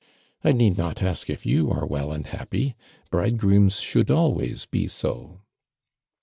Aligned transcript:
I 0.43 0.51
need 0.51 0.79
not 0.79 1.03
ask 1.03 1.29
if 1.29 1.45
you 1.45 1.69
are 1.69 1.85
well 1.85 2.11
and 2.11 2.25
hapjiy— 2.25 2.73
bridegrooms 3.11 3.81
should 3.81 4.09
always 4.09 4.65
be 4.65 4.87
so." 4.87 5.41